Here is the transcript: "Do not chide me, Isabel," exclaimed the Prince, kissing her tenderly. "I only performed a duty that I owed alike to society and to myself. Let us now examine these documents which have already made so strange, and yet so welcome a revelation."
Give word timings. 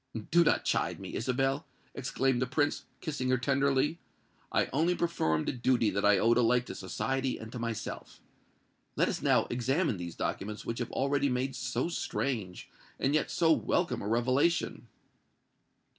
"Do 0.31 0.43
not 0.43 0.65
chide 0.65 0.99
me, 0.99 1.13
Isabel," 1.13 1.67
exclaimed 1.93 2.41
the 2.41 2.47
Prince, 2.47 2.85
kissing 3.01 3.29
her 3.29 3.37
tenderly. 3.37 3.99
"I 4.51 4.67
only 4.73 4.95
performed 4.95 5.47
a 5.47 5.51
duty 5.51 5.91
that 5.91 6.03
I 6.03 6.17
owed 6.17 6.37
alike 6.39 6.65
to 6.65 6.73
society 6.73 7.37
and 7.37 7.51
to 7.51 7.59
myself. 7.59 8.19
Let 8.95 9.09
us 9.09 9.21
now 9.21 9.45
examine 9.51 9.97
these 9.97 10.15
documents 10.15 10.65
which 10.65 10.79
have 10.79 10.91
already 10.91 11.29
made 11.29 11.55
so 11.55 11.87
strange, 11.87 12.67
and 12.99 13.13
yet 13.13 13.29
so 13.29 13.51
welcome 13.51 14.01
a 14.01 14.07
revelation." 14.07 14.87